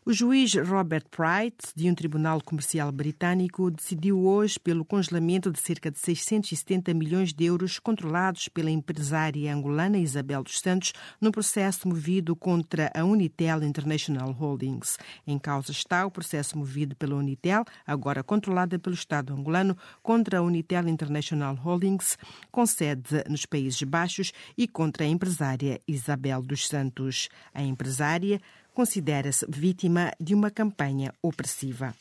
O 0.02 0.14
juiz 0.14 0.54
Robert 0.54 1.04
Price, 1.10 1.74
de 1.76 1.90
um 1.90 1.94
tribunal 1.94 2.40
comercial 2.40 2.90
britânico, 2.90 3.70
decidiu 3.70 4.18
hoje 4.24 4.58
pelo 4.58 4.82
congelamento 4.82 5.52
de 5.52 5.60
cerca 5.60 5.90
de 5.90 5.98
670 5.98 6.94
milhões 6.94 7.34
de 7.34 7.44
euros 7.44 7.78
controlados 7.78 8.48
pela 8.48 8.70
empresária 8.70 9.54
angolana 9.54 9.98
Isabel 9.98 10.42
dos 10.42 10.58
Santos 10.58 10.94
no 11.20 11.30
processo 11.30 11.86
movido 11.86 12.34
contra 12.34 12.90
a 12.94 13.04
Unitel 13.04 13.62
International 13.62 14.32
Holdings. 14.32 14.96
Em 15.26 15.38
causa 15.38 15.70
está 15.70 16.06
o 16.06 16.10
processo 16.10 16.56
movido 16.56 16.96
pela 16.96 17.16
Unitel, 17.16 17.62
agora 17.86 18.24
controlada 18.24 18.78
pelo 18.78 18.94
Estado 18.94 19.34
angolano, 19.34 19.76
contra 20.02 20.38
a 20.38 20.42
Unitel 20.42 20.88
International 20.88 21.54
Holdings, 21.54 22.16
com 22.50 22.64
sede 22.64 23.22
nos 23.28 23.44
Países 23.44 23.82
Baixos, 23.82 24.32
e 24.56 24.66
contra 24.66 25.04
a 25.04 25.08
empresária 25.08 25.78
Isabel 25.86 26.40
dos 26.40 26.66
Santos. 26.66 27.28
A 27.52 27.62
empresária 27.62 28.40
considera-se 28.80 29.44
vítima 29.46 30.10
de 30.18 30.34
uma 30.34 30.50
campanha 30.50 31.12
opressiva. 31.22 31.94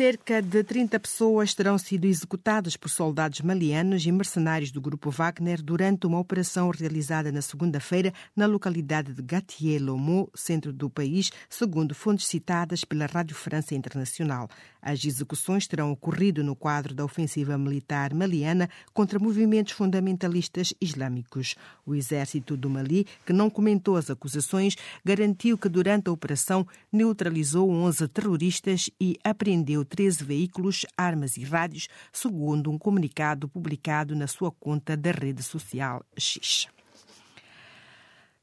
Cerca 0.00 0.40
de 0.40 0.64
30 0.64 0.98
pessoas 0.98 1.52
terão 1.52 1.76
sido 1.76 2.06
executadas 2.06 2.74
por 2.74 2.88
soldados 2.88 3.42
malianos 3.42 4.06
e 4.06 4.10
mercenários 4.10 4.70
do 4.70 4.80
grupo 4.80 5.10
Wagner 5.10 5.60
durante 5.60 6.06
uma 6.06 6.18
operação 6.18 6.70
realizada 6.70 7.30
na 7.30 7.42
segunda-feira 7.42 8.10
na 8.34 8.46
localidade 8.46 9.12
de 9.12 9.20
Gatier-Lomo, 9.20 10.30
centro 10.34 10.72
do 10.72 10.88
país, 10.88 11.30
segundo 11.50 11.94
fontes 11.94 12.28
citadas 12.28 12.82
pela 12.82 13.04
Rádio 13.04 13.36
França 13.36 13.74
Internacional. 13.74 14.48
As 14.80 15.04
execuções 15.04 15.66
terão 15.66 15.92
ocorrido 15.92 16.42
no 16.42 16.56
quadro 16.56 16.94
da 16.94 17.04
ofensiva 17.04 17.58
militar 17.58 18.14
maliana 18.14 18.70
contra 18.94 19.18
movimentos 19.18 19.74
fundamentalistas 19.74 20.72
islâmicos. 20.80 21.56
O 21.84 21.94
exército 21.94 22.56
do 22.56 22.70
Mali, 22.70 23.06
que 23.26 23.34
não 23.34 23.50
comentou 23.50 23.96
as 23.96 24.08
acusações, 24.08 24.76
garantiu 25.04 25.58
que 25.58 25.68
durante 25.68 26.08
a 26.08 26.12
operação 26.12 26.66
neutralizou 26.90 27.70
11 27.70 28.08
terroristas 28.08 28.88
e 28.98 29.18
apreendeu 29.22 29.84
13 29.90 30.24
veículos, 30.24 30.86
armas 30.96 31.36
e 31.36 31.42
rádios, 31.44 31.88
segundo 32.12 32.70
um 32.70 32.78
comunicado 32.78 33.48
publicado 33.48 34.14
na 34.16 34.26
sua 34.26 34.50
conta 34.50 34.96
da 34.96 35.10
rede 35.10 35.42
social 35.42 36.02
X. 36.16 36.68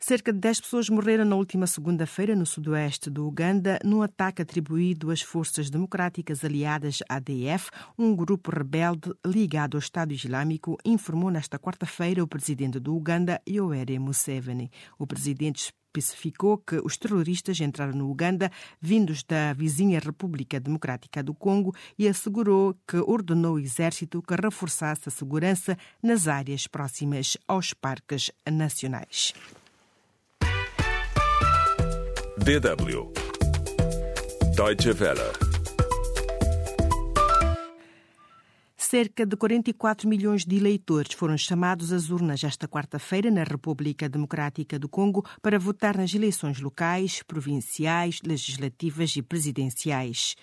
Cerca 0.07 0.31
de 0.31 0.39
10 0.39 0.61
pessoas 0.61 0.89
morreram 0.89 1.25
na 1.25 1.35
última 1.35 1.67
segunda-feira 1.67 2.33
no 2.33 2.45
sudoeste 2.45 3.09
do 3.09 3.27
Uganda 3.27 3.77
num 3.83 4.01
ataque 4.01 4.41
atribuído 4.41 5.11
às 5.11 5.21
Forças 5.21 5.69
Democráticas 5.69 6.45
Aliadas 6.45 6.99
ADF, 7.09 7.69
um 7.99 8.15
grupo 8.15 8.49
rebelde 8.49 9.13
ligado 9.25 9.75
ao 9.75 9.79
Estado 9.79 10.13
Islâmico, 10.13 10.77
informou 10.85 11.29
nesta 11.29 11.59
quarta-feira 11.59 12.23
o 12.23 12.27
presidente 12.27 12.79
do 12.79 12.95
Uganda, 12.95 13.41
Yoweri 13.45 13.99
Museveni. 13.99 14.71
O 14.97 15.05
presidente 15.05 15.73
especificou 15.97 16.57
que 16.57 16.77
os 16.85 16.95
terroristas 16.95 17.59
entraram 17.59 17.91
no 17.91 18.09
Uganda 18.09 18.49
vindos 18.79 19.23
da 19.23 19.51
vizinha 19.51 19.99
República 19.99 20.57
Democrática 20.57 21.21
do 21.21 21.33
Congo 21.33 21.75
e 21.99 22.07
assegurou 22.07 22.77
que 22.87 22.95
ordenou 22.95 23.55
o 23.55 23.59
exército 23.59 24.21
que 24.21 24.35
reforçasse 24.35 25.09
a 25.09 25.11
segurança 25.11 25.77
nas 26.01 26.29
áreas 26.29 26.65
próximas 26.65 27.35
aos 27.45 27.73
parques 27.73 28.31
nacionais. 28.49 29.33
DW 32.47 33.11
Deutsche 34.55 34.91
Welle 34.91 35.33
Cerca 38.77 39.25
de 39.25 39.35
44 39.35 40.07
milhões 40.07 40.45
de 40.45 40.55
eleitores 40.55 41.11
foram 41.11 41.37
chamados 41.37 41.91
às 41.91 42.09
urnas 42.09 42.41
esta 42.45 42.65
quarta-feira 42.65 43.29
na 43.29 43.43
República 43.43 44.07
Democrática 44.07 44.79
do 44.79 44.87
Congo 44.87 45.25
para 45.41 45.59
votar 45.59 45.97
nas 45.97 46.13
eleições 46.13 46.61
locais, 46.61 47.21
provinciais, 47.21 48.21
legislativas 48.23 49.13
e 49.17 49.21
presidenciais. 49.21 50.37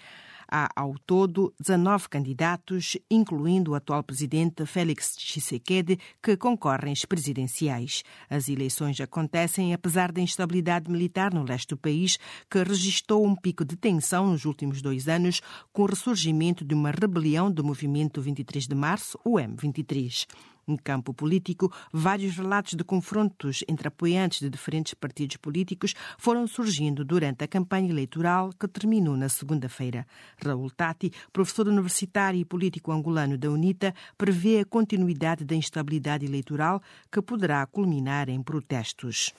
Há, 0.51 0.69
ao 0.75 0.95
todo, 1.07 1.53
19 1.61 2.09
candidatos, 2.09 2.97
incluindo 3.11 3.73
o 3.73 3.75
atual 3.75 4.03
presidente 4.03 4.65
Félix 4.67 5.17
Tshisekedi, 5.17 5.99
que 6.23 6.37
concorrem 6.37 6.93
às 6.93 7.05
presidenciais. 7.05 8.03
As 8.29 8.49
eleições 8.49 9.01
acontecem 9.01 9.73
apesar 9.73 10.13
da 10.13 10.21
instabilidade 10.21 10.91
militar 10.91 11.33
no 11.33 11.43
leste 11.43 11.69
do 11.69 11.77
país, 11.77 12.19
que 12.51 12.63
registrou 12.63 13.25
um 13.25 13.35
pico 13.35 13.65
de 13.65 13.77
tensão 13.77 14.31
nos 14.31 14.45
últimos 14.45 14.81
dois 14.81 15.09
anos, 15.09 15.41
com 15.73 15.83
o 15.83 15.87
ressurgimento 15.87 16.65
de 16.65 16.75
uma 16.75 16.91
rebelião 16.91 17.51
do 17.51 17.65
movimento 17.65 18.21
23 18.21 18.67
de 18.67 18.75
março, 18.75 19.19
o 19.25 19.35
M23. 19.35 20.27
No 20.67 20.79
campo 20.83 21.13
político, 21.13 21.71
vários 21.93 22.37
relatos 22.37 22.75
de 22.75 22.85
confrontos 22.85 23.63
entre 23.69 23.89
apoiantes 23.89 24.41
de 24.41 24.49
diferentes 24.49 24.95
partidos 24.95 25.37
políticos 25.37 25.95
foram 26.19 26.47
surgindo 26.47 27.05
durante 27.05 27.45
a 27.45 27.49
campanha 27.49 27.91
eleitoral 27.91 28.51
que 28.59 28.67
terminou 28.67 29.17
na 29.17 29.29
segunda-feira. 29.29 30.07
Raul 30.43 30.71
Tati, 30.71 31.13
professor 31.33 31.69
universitário 31.69 32.41
e 32.41 32.45
político 32.45 32.93
angolano 32.93 33.37
da 33.37 33.51
UNITA, 33.51 33.95
prevê 34.17 34.61
a 34.61 34.65
continuidade 34.65 35.45
da 35.45 35.55
instabilidade 35.55 36.25
eleitoral 36.25 36.81
que 37.13 37.21
poderá 37.21 37.67
culminar 37.67 38.29
em 38.29 38.43
protestos. 38.43 39.35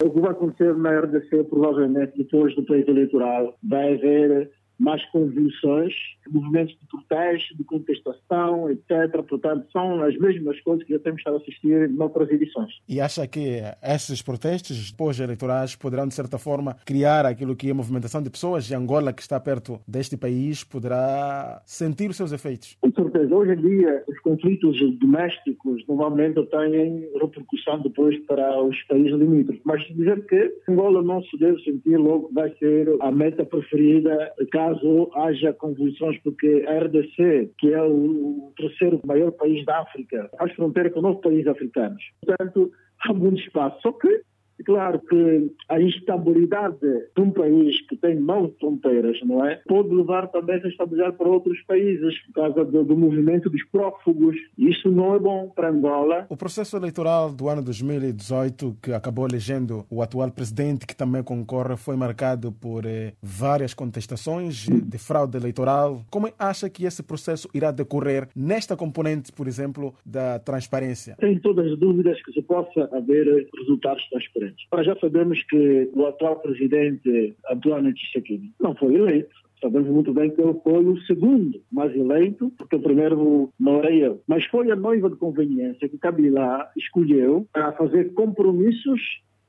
O 0.00 0.10
que 0.10 0.20
vai 0.20 0.30
acontecer 0.30 0.76
na 0.76 1.00
RDC, 1.00 1.44
provavelmente, 1.50 2.16
depois 2.16 2.54
do 2.54 2.62
pleito 2.64 2.90
eleitoral, 2.92 3.58
vai 3.62 3.94
haver 3.94 4.50
mais 4.78 5.04
convulsões, 5.10 5.92
movimentos 6.30 6.74
de 6.78 6.86
protesto, 6.86 7.56
de 7.56 7.64
contestação, 7.64 8.70
etc. 8.70 9.22
Portanto, 9.28 9.66
são 9.72 10.02
as 10.02 10.16
mesmas 10.18 10.60
coisas 10.60 10.84
que 10.84 10.92
já 10.92 10.98
temos 11.00 11.20
estado 11.20 11.36
a 11.36 11.40
assistir 11.40 11.90
em 11.90 12.00
outras 12.00 12.30
edições. 12.30 12.70
E 12.88 13.00
acha 13.00 13.26
que 13.26 13.60
esses 13.82 14.22
protestos 14.22 14.90
pós-eleitorais 14.92 15.74
poderão, 15.74 16.06
de 16.06 16.14
certa 16.14 16.38
forma, 16.38 16.76
criar 16.84 17.26
aquilo 17.26 17.56
que 17.56 17.68
é 17.68 17.70
a 17.70 17.74
movimentação 17.74 18.22
de 18.22 18.30
pessoas 18.30 18.70
e 18.70 18.74
Angola, 18.74 19.12
que 19.12 19.22
está 19.22 19.40
perto 19.40 19.80
deste 19.86 20.16
país, 20.16 20.62
poderá 20.62 21.60
sentir 21.66 22.10
os 22.10 22.16
seus 22.16 22.32
efeitos? 22.32 22.76
Com 22.80 22.92
certeza. 22.92 23.34
Hoje 23.34 23.52
em 23.52 23.60
dia, 23.60 24.04
os 24.08 24.18
conflitos 24.20 24.78
domésticos 24.98 25.84
normalmente 25.88 26.44
têm 26.46 27.08
repercussão 27.20 27.80
depois 27.82 28.18
para 28.26 28.62
os 28.62 28.80
países 28.84 29.12
limítrofes. 29.12 29.62
Mas 29.64 29.82
dizer 29.88 30.24
que 30.26 30.52
Angola 30.68 31.02
não 31.02 31.22
se 31.22 31.36
deve 31.38 31.62
sentir 31.62 31.96
logo 31.96 32.30
vai 32.32 32.54
ser 32.58 32.88
a 33.00 33.10
meta 33.10 33.44
preferida 33.44 34.32
caso 34.50 34.67
haja 35.14 35.52
convulsões 35.52 36.18
porque 36.22 36.64
a 36.66 36.78
RDC, 36.84 37.52
que 37.58 37.72
é 37.72 37.82
o 37.82 38.52
terceiro 38.56 39.00
maior 39.04 39.32
país 39.32 39.64
da 39.64 39.80
África, 39.80 40.30
faz 40.38 40.52
fronteira 40.54 40.90
com 40.90 41.00
nove 41.00 41.20
países 41.20 41.46
africanos. 41.46 42.02
Portanto, 42.24 42.70
há 43.00 43.12
muito 43.12 43.40
espaço. 43.40 43.80
Só 43.82 43.92
que 43.92 44.22
Claro 44.64 45.00
que 45.00 45.50
a 45.68 45.80
instabilidade 45.80 46.78
de 46.80 47.22
um 47.22 47.30
país 47.30 47.80
que 47.88 47.96
tem 47.96 48.16
nove 48.16 48.54
fronteiras, 48.60 49.18
não 49.24 49.44
é? 49.44 49.56
Pode 49.66 49.94
levar 49.94 50.28
também 50.28 50.56
essa 50.56 50.68
instabilidade 50.68 51.16
para 51.16 51.28
outros 51.28 51.60
países, 51.62 52.18
por 52.26 52.32
causa 52.34 52.64
do, 52.64 52.84
do 52.84 52.96
movimento 52.96 53.48
dos 53.48 53.64
prófugos. 53.66 54.36
Isso 54.56 54.90
não 54.90 55.14
é 55.14 55.18
bom 55.18 55.48
para 55.54 55.70
Angola. 55.70 56.26
O 56.28 56.36
processo 56.36 56.76
eleitoral 56.76 57.32
do 57.32 57.48
ano 57.48 57.62
2018, 57.62 58.76
que 58.82 58.92
acabou 58.92 59.26
elegendo 59.26 59.84
o 59.90 60.02
atual 60.02 60.30
presidente, 60.30 60.86
que 60.86 60.96
também 60.96 61.22
concorre, 61.22 61.76
foi 61.76 61.96
marcado 61.96 62.52
por 62.52 62.84
eh, 62.84 63.12
várias 63.22 63.74
contestações 63.74 64.66
de 64.66 64.98
fraude 64.98 65.36
eleitoral. 65.36 66.02
Como 66.10 66.28
acha 66.38 66.68
que 66.68 66.84
esse 66.84 67.02
processo 67.02 67.48
irá 67.54 67.70
decorrer 67.70 68.28
nesta 68.34 68.76
componente, 68.76 69.32
por 69.32 69.46
exemplo, 69.46 69.94
da 70.04 70.38
transparência? 70.38 71.16
Tenho 71.18 71.40
todas 71.40 71.70
as 71.72 71.78
dúvidas 71.78 72.20
que 72.22 72.32
se 72.32 72.42
possa 72.42 72.88
haver 72.92 73.48
resultados 73.58 74.06
transparentes. 74.10 74.47
Nós 74.72 74.86
já 74.86 74.96
sabemos 74.96 75.42
que 75.44 75.90
o 75.92 76.06
atual 76.06 76.36
presidente 76.40 77.34
António 77.50 77.94
Tshisekedi 77.94 78.52
não 78.60 78.74
foi 78.74 78.94
eleito. 78.94 79.34
Sabemos 79.60 79.88
muito 79.88 80.12
bem 80.12 80.30
que 80.30 80.40
ele 80.40 80.54
foi 80.62 80.84
o 80.84 81.00
segundo 81.02 81.60
mais 81.72 81.94
eleito, 81.94 82.52
porque 82.56 82.76
o 82.76 82.80
primeiro 82.80 83.52
não 83.58 83.78
era 83.78 83.92
eu. 83.92 84.22
Mas 84.26 84.44
foi 84.46 84.70
a 84.70 84.76
noiva 84.76 85.10
de 85.10 85.16
conveniência 85.16 85.88
que 85.88 85.98
Kabila 85.98 86.70
escolheu 86.76 87.46
para 87.52 87.72
fazer 87.72 88.12
compromissos 88.14 89.00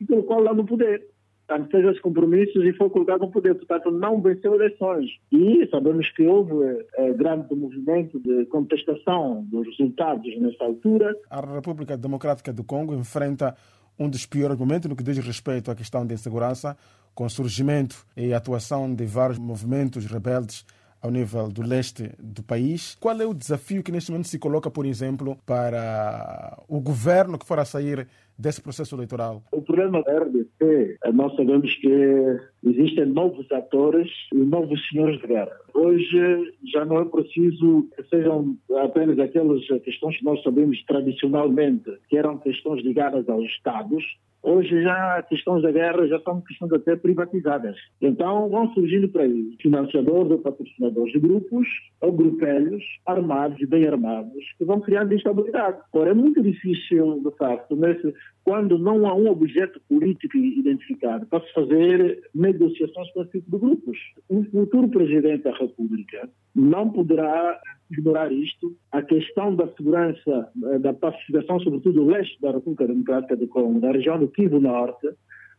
e 0.02 0.06
colocou 0.06 0.40
lá 0.40 0.54
no 0.54 0.66
poder 0.66 1.06
portanto, 1.50 1.72
fez 1.72 1.86
os 1.86 2.00
compromissos 2.00 2.64
e 2.64 2.74
foi 2.74 2.90
colocado 2.90 3.22
no 3.22 3.32
poder. 3.32 3.56
Portanto, 3.56 3.92
não 3.92 4.22
venceu 4.22 4.54
eleições. 4.54 5.10
E 5.32 5.68
sabemos 5.72 6.10
que 6.12 6.26
houve 6.26 6.86
é, 6.96 7.12
grande 7.14 7.54
movimento 7.56 8.20
de 8.20 8.46
contestação 8.46 9.44
dos 9.50 9.66
resultados 9.68 10.40
nessa 10.40 10.64
altura. 10.64 11.16
A 11.30 11.42
República 11.42 11.98
Democrática 11.98 12.54
do 12.54 12.64
Congo 12.64 12.94
enfrenta 12.94 13.56
um 14.00 14.10
dos 14.10 14.26
piores 14.26 14.58
momentos 14.58 14.90
no 14.90 14.96
que 14.96 15.04
diz 15.04 15.18
respeito 15.18 15.70
à 15.70 15.76
questão 15.76 16.08
da 16.08 16.14
insegurança, 16.14 16.78
com 17.14 17.26
o 17.26 17.30
surgimento 17.30 18.06
e 18.16 18.34
atuação 18.34 18.94
de 18.94 19.06
vários 19.06 19.38
movimentos 19.38 20.06
rebeldes 20.06 20.66
ao 21.02 21.12
nível 21.12 21.50
do 21.50 21.62
leste 21.62 22.12
do 22.18 22.42
país. 22.42 22.98
Qual 23.00 23.20
é 23.20 23.26
o 23.26 23.34
desafio 23.34 23.84
que 23.84 23.92
neste 23.92 24.12
momento 24.12 24.28
se 24.28 24.40
coloca, 24.40 24.72
por 24.72 24.86
exemplo, 24.86 25.38
para 25.46 26.58
o 26.68 26.80
governo 26.80 27.38
que 27.38 27.46
for 27.46 27.60
a 27.60 27.66
sair 27.66 28.08
desse 28.40 28.62
processo 28.62 28.96
eleitoral? 28.96 29.44
O 29.52 29.62
problema 29.62 30.02
da 30.02 30.18
RDC, 30.18 30.98
nós 31.14 31.36
sabemos 31.36 31.76
que 31.76 32.40
existem 32.64 33.06
novos 33.06 33.52
atores 33.52 34.10
e 34.34 34.38
novos 34.38 34.80
senhores 34.88 35.20
de 35.20 35.28
guerra. 35.28 35.58
Hoje 35.74 36.54
já 36.74 36.86
não 36.86 37.02
é 37.02 37.06
preciso 37.06 37.88
que 37.96 38.04
sejam 38.10 38.58
apenas 38.82 39.20
aquelas 39.20 39.66
questões 39.84 40.18
que 40.18 40.24
nós 40.24 40.42
sabemos 40.42 40.82
tradicionalmente, 40.86 41.92
que 42.08 42.18
eram 42.18 42.38
questões 42.38 42.82
ligadas 42.84 43.28
aos 43.28 43.46
Estados, 43.46 44.04
Hoje 44.42 44.84
já 44.84 45.22
questões 45.24 45.62
da 45.62 45.72
guerra 45.72 46.08
já 46.08 46.20
são 46.22 46.40
questões 46.42 46.72
até 46.72 46.96
privatizadas. 46.96 47.76
Então 48.02 48.50
vão 48.50 48.74
surgindo 48.74 49.10
para 49.10 49.24
aí 49.24 49.58
financiadores 49.62 50.32
ou 50.32 50.40
patrocinadores 50.40 51.12
de 51.12 51.20
grupos 51.20 51.68
ou 52.00 52.12
grupelhos 52.14 52.84
armados 53.06 53.60
e 53.60 53.66
bem 53.66 53.86
armados 53.86 54.44
que 54.58 54.64
vão 54.64 54.80
criando 54.80 55.14
instabilidade. 55.14 55.80
Ora, 55.92 56.12
é 56.12 56.14
muito 56.14 56.42
difícil, 56.42 57.22
de 57.22 57.38
facto, 57.38 57.76
nesse, 57.76 58.14
quando 58.44 58.80
não 58.80 59.06
há 59.06 59.14
um 59.14 59.30
objeto 59.30 59.80
político 59.88 60.38
identificado 60.38 61.26
para 61.28 61.46
se 61.46 61.54
fazer 61.54 62.24
negociações 62.34 63.12
com 63.12 63.22
esse 63.22 63.32
tipo 63.34 63.52
de 63.52 63.58
grupos. 63.58 63.98
O 64.28 64.44
futuro 64.46 64.90
presidente 64.90 65.44
da 65.44 65.56
República 65.56 66.30
não 66.56 66.90
poderá 66.90 67.62
ignorar 67.92 68.32
isto. 68.32 68.76
A 68.92 69.02
questão 69.02 69.56
da 69.56 69.68
segurança, 69.76 70.50
da 70.82 70.94
pacificação, 70.94 71.60
sobretudo 71.60 72.04
do 72.04 72.06
leste 72.06 72.40
da 72.42 72.52
República 72.52 72.88
Democrática 72.88 73.36
do 73.36 73.48
Congo, 73.48 73.80
da 73.80 73.92
região 73.92 74.18
do 74.20 74.28
Kivu 74.28 74.60
Norte, 74.60 75.08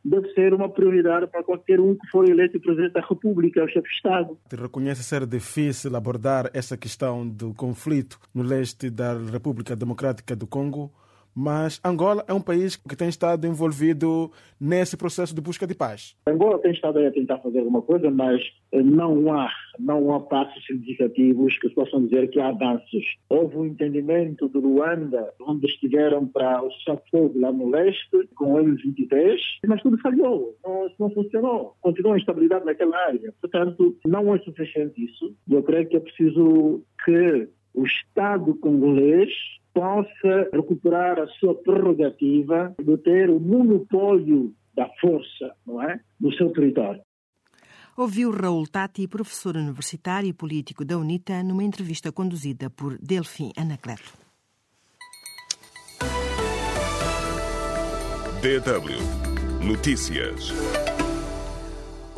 deve 0.04 0.32
ser 0.32 0.54
uma 0.54 0.68
prioridade 0.68 1.26
para 1.26 1.42
qualquer 1.44 1.78
um 1.78 1.94
que 1.94 2.06
for 2.08 2.28
eleito 2.28 2.58
presidente 2.60 2.94
da 2.94 3.00
República, 3.00 3.62
o 3.62 3.68
chefe 3.68 3.88
de 3.88 3.94
Estado. 3.94 4.38
Te 4.48 4.56
reconhece 4.56 5.04
ser 5.04 5.26
difícil 5.26 5.94
abordar 5.94 6.50
essa 6.54 6.76
questão 6.76 7.28
do 7.28 7.52
conflito 7.54 8.18
no 8.34 8.42
leste 8.42 8.90
da 8.90 9.16
República 9.16 9.76
Democrática 9.76 10.34
do 10.34 10.46
Congo? 10.46 10.90
Mas 11.34 11.80
Angola 11.84 12.24
é 12.26 12.34
um 12.34 12.40
país 12.40 12.76
que 12.76 12.96
tem 12.96 13.08
estado 13.08 13.46
envolvido 13.46 14.30
nesse 14.60 14.96
processo 14.96 15.34
de 15.34 15.40
busca 15.40 15.66
de 15.66 15.74
paz. 15.74 16.14
Angola 16.26 16.58
tem 16.58 16.72
estado 16.72 16.98
a 16.98 17.10
tentar 17.10 17.38
fazer 17.38 17.60
alguma 17.60 17.82
coisa, 17.82 18.10
mas 18.10 18.40
eh, 18.72 18.82
não 18.82 19.32
há, 19.32 19.50
não 19.78 20.14
há 20.14 20.20
passos 20.20 20.64
significativos 20.66 21.58
que 21.58 21.70
possam 21.70 22.04
dizer 22.04 22.28
que 22.30 22.40
há 22.40 22.48
avanços. 22.48 23.04
Houve 23.28 23.56
um 23.56 23.66
entendimento 23.66 24.48
de 24.48 24.58
Luanda, 24.58 25.32
onde 25.40 25.66
estiveram 25.66 26.26
para 26.26 26.62
o 26.62 26.70
fogo 27.10 27.40
lá 27.40 27.52
no 27.52 27.70
leste, 27.70 28.28
com 28.34 28.54
o 28.54 28.58
M23, 28.58 29.38
mas 29.66 29.82
tudo 29.82 29.98
falhou, 29.98 30.56
não, 30.64 30.90
não 30.98 31.10
funcionou. 31.10 31.74
Continua 31.80 32.14
a 32.14 32.18
instabilidade 32.18 32.64
naquela 32.64 32.96
área. 33.06 33.32
Portanto, 33.40 33.96
não 34.06 34.34
é 34.34 34.38
suficiente 34.40 35.04
isso. 35.04 35.34
Eu 35.48 35.62
creio 35.62 35.88
que 35.88 35.96
é 35.96 36.00
preciso 36.00 36.82
que 37.04 37.48
o 37.74 37.84
Estado 37.84 38.54
congolês 38.56 39.30
possa 39.72 40.50
recuperar 40.52 41.18
a 41.18 41.26
sua 41.38 41.54
prerrogativa 41.54 42.74
de 42.78 42.96
ter 42.98 43.30
o 43.30 43.38
monopólio 43.38 44.54
da 44.74 44.88
força, 45.00 45.54
não 45.66 45.82
é, 45.82 46.00
no 46.20 46.32
seu 46.34 46.52
território. 46.52 47.00
Ouviu 47.96 48.30
Raul 48.30 48.66
Tati, 48.66 49.06
professor 49.06 49.56
universitário 49.56 50.28
e 50.28 50.32
político 50.32 50.84
da 50.84 50.96
UNITA, 50.96 51.42
numa 51.42 51.64
entrevista 51.64 52.10
conduzida 52.10 52.70
por 52.70 52.96
Delfim 52.98 53.52
Anacleto. 53.56 54.14
DW 58.40 59.66
Notícias. 59.66 60.79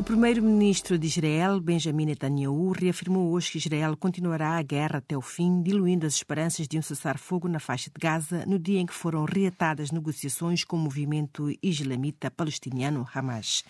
O 0.03 0.05
primeiro-ministro 0.05 0.99
de 0.99 1.07
Israel, 1.07 1.61
Benjamin 1.61 2.07
Netanyahu, 2.07 2.73
reafirmou 2.73 3.31
hoje 3.31 3.51
que 3.53 3.57
Israel 3.57 3.95
continuará 3.95 4.57
a 4.57 4.61
guerra 4.61 4.97
até 4.97 5.15
o 5.15 5.21
fim, 5.21 5.63
diluindo 5.63 6.05
as 6.05 6.15
esperanças 6.15 6.67
de 6.67 6.77
um 6.77 6.81
cessar-fogo 6.81 7.47
na 7.47 7.57
faixa 7.57 7.89
de 7.89 7.97
Gaza 7.97 8.45
no 8.45 8.59
dia 8.59 8.81
em 8.81 8.85
que 8.85 8.93
foram 8.93 9.23
reatadas 9.23 9.91
negociações 9.91 10.65
com 10.65 10.75
o 10.75 10.79
movimento 10.79 11.49
islamita 11.63 12.29
palestiniano 12.29 13.07
Hamas. 13.15 13.63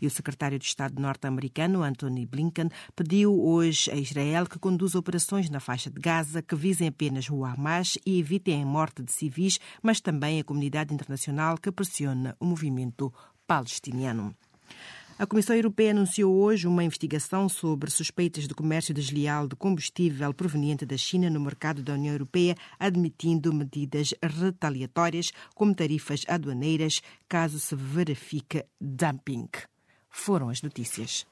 E 0.00 0.06
o 0.06 0.10
secretário 0.10 0.58
de 0.58 0.64
Estado 0.64 0.98
norte-americano, 0.98 1.82
Anthony 1.82 2.24
Blinken, 2.24 2.70
pediu 2.96 3.38
hoje 3.38 3.90
a 3.90 3.96
Israel 3.96 4.46
que 4.46 4.58
conduza 4.58 4.98
operações 4.98 5.50
na 5.50 5.60
faixa 5.60 5.90
de 5.90 6.00
Gaza 6.00 6.40
que 6.40 6.56
visem 6.56 6.88
apenas 6.88 7.28
o 7.28 7.44
Hamas 7.44 7.98
e 8.06 8.18
evitem 8.18 8.62
a 8.62 8.66
morte 8.66 9.02
de 9.02 9.12
civis, 9.12 9.60
mas 9.82 10.00
também 10.00 10.40
a 10.40 10.44
comunidade 10.44 10.94
internacional 10.94 11.58
que 11.58 11.70
pressiona 11.70 12.34
o 12.40 12.46
movimento 12.46 13.12
palestiniano. 13.46 14.34
A 15.18 15.26
Comissão 15.26 15.56
Europeia 15.56 15.92
anunciou 15.92 16.34
hoje 16.36 16.66
uma 16.66 16.84
investigação 16.84 17.48
sobre 17.48 17.90
suspeitas 17.90 18.46
de 18.46 18.54
comércio 18.54 18.92
desleal 18.92 19.48
de 19.48 19.56
combustível 19.56 20.34
proveniente 20.34 20.84
da 20.84 20.96
China 20.98 21.30
no 21.30 21.40
mercado 21.40 21.82
da 21.82 21.94
União 21.94 22.12
Europeia, 22.12 22.54
admitindo 22.78 23.50
medidas 23.50 24.12
retaliatórias, 24.22 25.32
como 25.54 25.74
tarifas 25.74 26.22
aduaneiras, 26.28 27.00
caso 27.26 27.58
se 27.58 27.74
verifique 27.74 28.62
dumping. 28.78 29.48
Foram 30.10 30.50
as 30.50 30.60
notícias. 30.60 31.26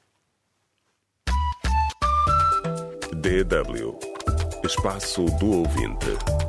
DW 3.13 3.99
Espaço 4.65 5.25
do 5.37 5.59
Ouvinte. 5.59 6.44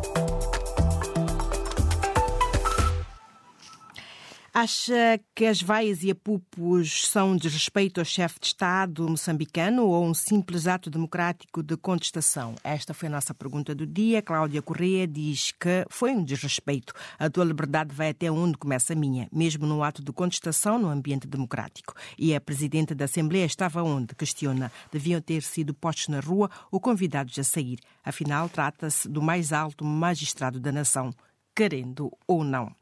Acha 4.59 5.21
que 5.35 5.45
as 5.45 5.61
vaias 5.61 6.03
e 6.03 6.11
apupos 6.11 7.07
são 7.09 7.37
desrespeito 7.37 8.01
ao 8.01 8.07
chefe 8.07 8.41
de 8.41 8.47
Estado 8.47 9.07
moçambicano 9.07 9.85
ou 9.85 10.03
um 10.03 10.15
simples 10.15 10.67
ato 10.67 10.89
democrático 10.89 11.63
de 11.63 11.77
contestação? 11.77 12.55
Esta 12.65 12.95
foi 12.95 13.09
a 13.09 13.11
nossa 13.11 13.35
pergunta 13.35 13.75
do 13.75 13.87
dia. 13.87 14.23
Cláudia 14.23 14.63
Correia 14.63 15.07
diz 15.07 15.53
que 15.53 15.85
foi 15.91 16.13
um 16.13 16.25
desrespeito. 16.25 16.95
A 17.19 17.29
tua 17.29 17.45
liberdade 17.45 17.95
vai 17.95 18.09
até 18.09 18.33
onde 18.33 18.57
começa 18.57 18.95
a 18.95 18.97
minha, 18.97 19.29
mesmo 19.31 19.67
no 19.67 19.83
ato 19.83 20.03
de 20.03 20.11
contestação 20.11 20.79
no 20.79 20.89
ambiente 20.89 21.27
democrático. 21.27 21.93
E 22.19 22.35
a 22.35 22.41
presidente 22.41 22.95
da 22.95 23.05
Assembleia 23.05 23.45
estava 23.45 23.83
onde? 23.83 24.15
Questiona. 24.15 24.73
Deviam 24.91 25.21
ter 25.21 25.43
sido 25.43 25.75
postos 25.75 26.09
na 26.09 26.21
rua 26.21 26.51
ou 26.73 26.81
convidados 26.81 27.39
a 27.39 27.45
sair. 27.45 27.79
Afinal, 28.03 28.49
trata-se 28.49 29.07
do 29.07 29.21
mais 29.21 29.53
alto 29.53 29.85
magistrado 29.85 30.59
da 30.59 30.73
nação, 30.73 31.13
querendo 31.55 32.11
ou 32.27 32.43
não. 32.43 32.75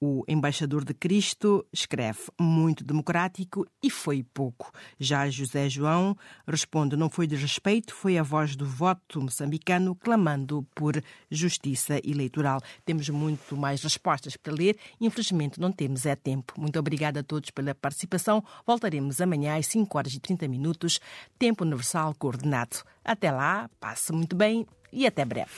O 0.00 0.22
embaixador 0.28 0.84
de 0.84 0.94
Cristo 0.94 1.66
escreve 1.72 2.20
muito 2.40 2.84
democrático 2.84 3.66
e 3.82 3.90
foi 3.90 4.22
pouco. 4.22 4.70
Já 4.98 5.28
José 5.28 5.68
João 5.68 6.16
responde: 6.46 6.96
não 6.96 7.10
foi 7.10 7.26
de 7.26 7.34
respeito, 7.34 7.92
foi 7.92 8.16
a 8.16 8.22
voz 8.22 8.54
do 8.54 8.64
voto 8.64 9.20
moçambicano 9.20 9.96
clamando 9.96 10.64
por 10.72 11.02
justiça 11.28 12.00
eleitoral. 12.04 12.60
Temos 12.84 13.08
muito 13.08 13.56
mais 13.56 13.82
respostas 13.82 14.36
para 14.36 14.52
ler, 14.52 14.78
infelizmente 15.00 15.58
não 15.58 15.72
temos 15.72 16.06
é 16.06 16.14
tempo. 16.14 16.54
Muito 16.56 16.78
obrigada 16.78 17.18
a 17.20 17.24
todos 17.24 17.50
pela 17.50 17.74
participação. 17.74 18.44
Voltaremos 18.64 19.20
amanhã 19.20 19.58
às 19.58 19.66
5 19.66 19.98
horas 19.98 20.14
e 20.14 20.20
30 20.20 20.46
minutos, 20.46 21.00
tempo 21.36 21.64
universal 21.64 22.14
coordenado. 22.14 22.84
Até 23.04 23.32
lá, 23.32 23.68
passe 23.80 24.12
muito 24.12 24.36
bem 24.36 24.64
e 24.92 25.08
até 25.08 25.24
breve. 25.24 25.50